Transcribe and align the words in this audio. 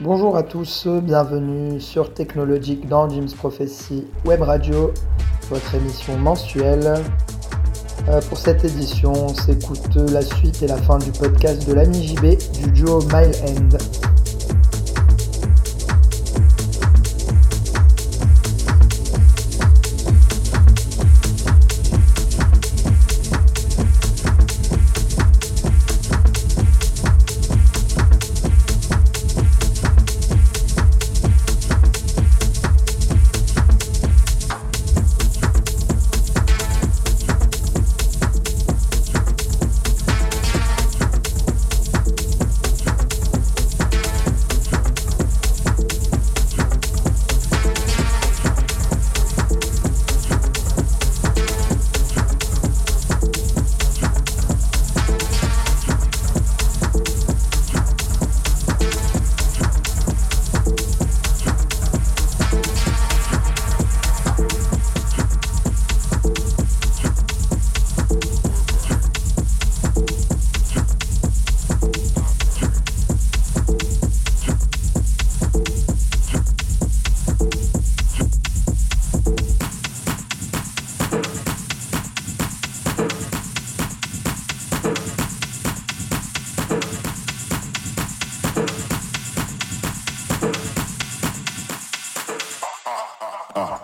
Bonjour 0.00 0.36
à 0.36 0.42
tous, 0.42 0.86
bienvenue 0.86 1.80
sur 1.80 2.12
Technologique 2.12 2.88
dans 2.88 3.08
Jim's 3.08 3.34
Prophecy 3.34 4.06
Web 4.24 4.42
Radio, 4.42 4.92
votre 5.48 5.74
émission 5.74 6.16
mensuelle. 6.18 6.94
Euh, 8.08 8.20
pour 8.28 8.38
cette 8.38 8.64
édition, 8.64 9.12
on 9.12 9.34
s'écoute 9.34 9.94
la 9.94 10.22
suite 10.22 10.62
et 10.62 10.66
la 10.66 10.76
fin 10.76 10.98
du 10.98 11.12
podcast 11.12 11.66
de 11.66 11.72
l'ami 11.72 12.06
JB 12.06 12.36
du 12.52 12.70
duo 12.72 13.00
Mile 13.02 13.32
End. 13.46 13.78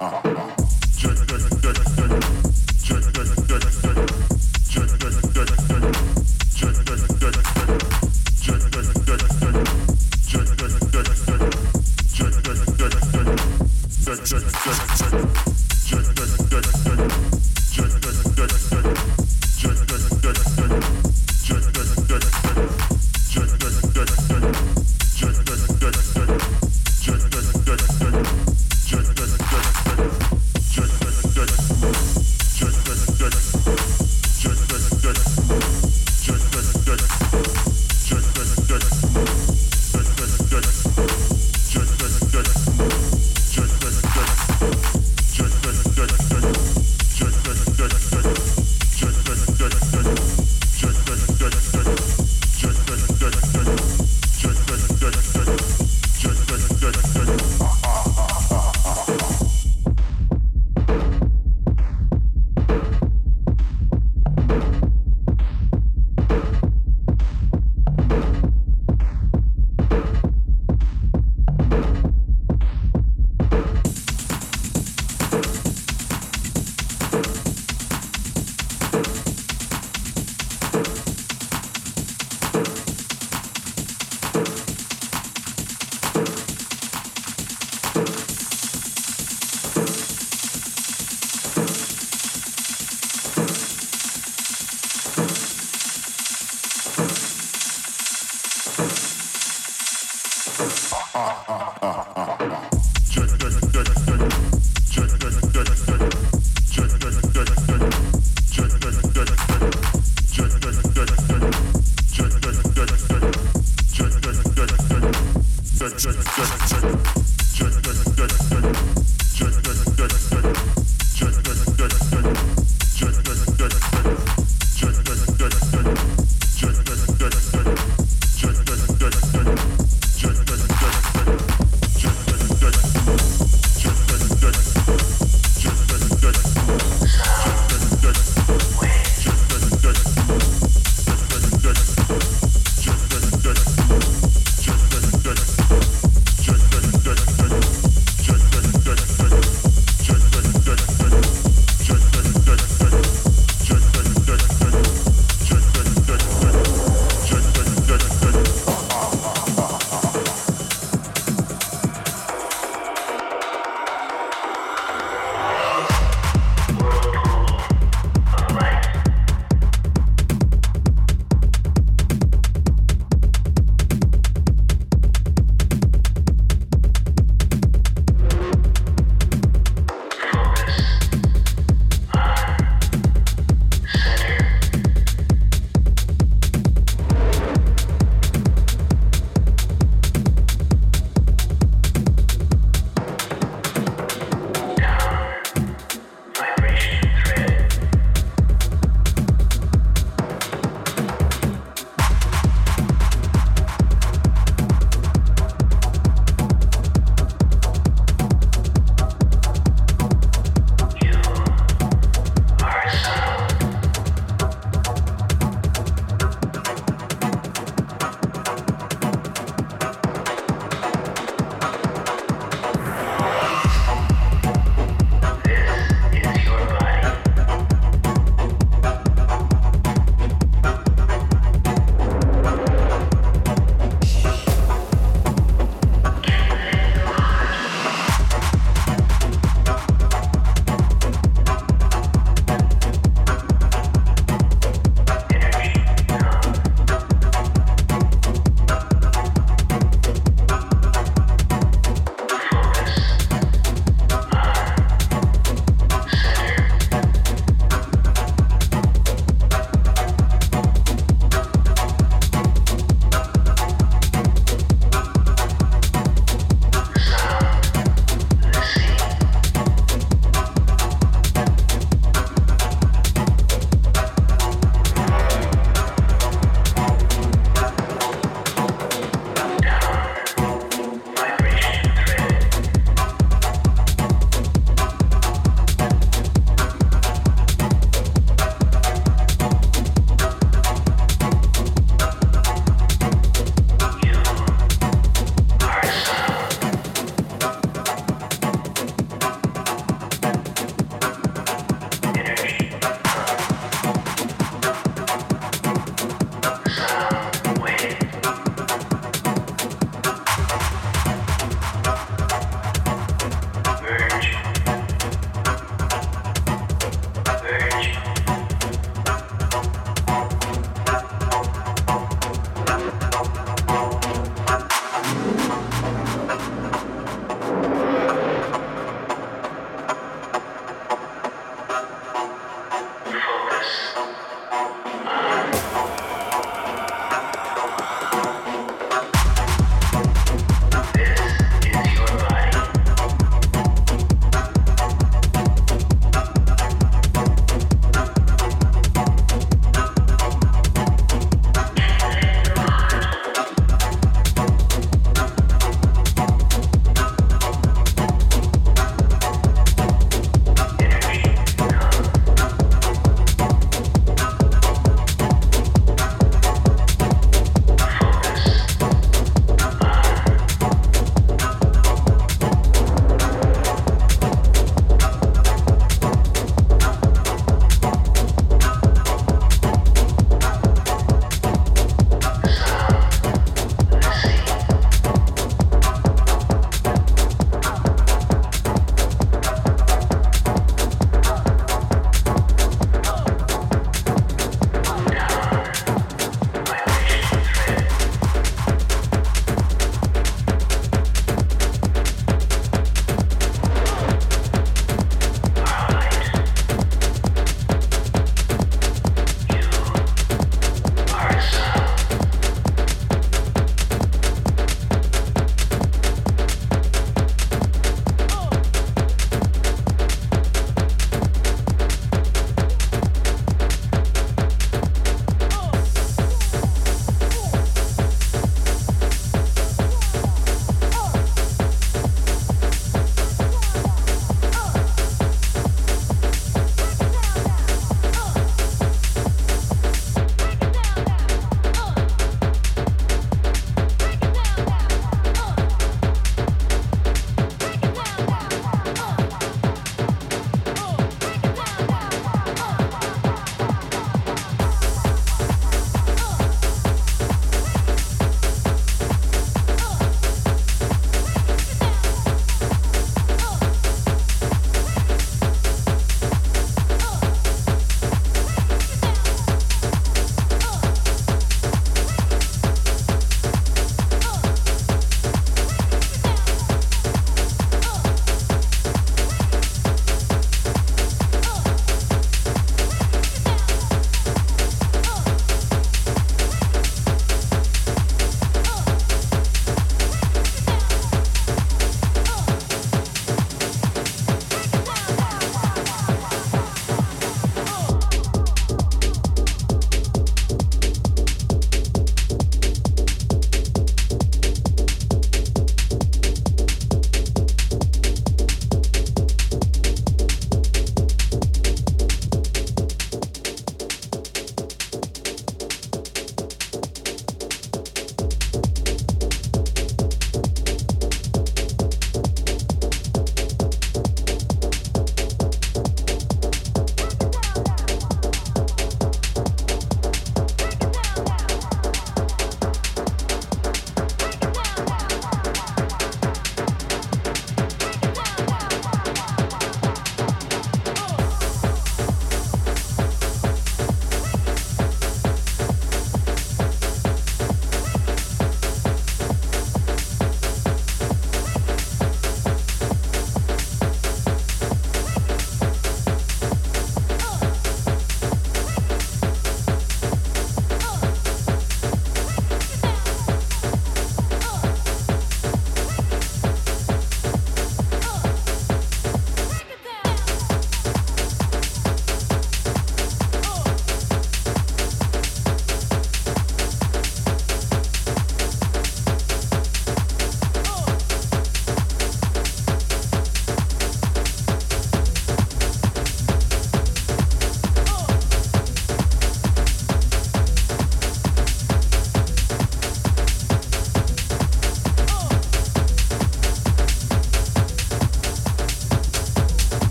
uh, 0.00 0.20
uh. 0.24 0.28
uh. 0.28 0.61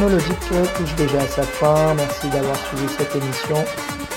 technologique 0.00 0.38
touche 0.76 0.94
déjà 0.94 1.20
à 1.20 1.26
sa 1.26 1.42
fin. 1.42 1.94
Merci 1.94 2.28
d'avoir 2.30 2.56
suivi 2.56 2.88
cette 2.88 3.14
émission. 3.14 3.56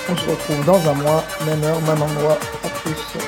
On 0.08 0.16
se 0.16 0.30
retrouve 0.30 0.64
dans 0.64 0.88
un 0.88 0.94
mois, 0.94 1.24
même 1.44 1.62
heure, 1.62 1.80
même 1.82 2.00
endroit. 2.00 2.38
A 2.64 2.68
plus. 2.68 3.23